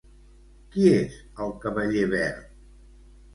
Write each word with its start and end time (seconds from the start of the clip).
Qui 0.75 0.85
és 1.01 1.17
el 1.45 1.53
Cavaller 1.67 2.03
verd? 2.15 2.49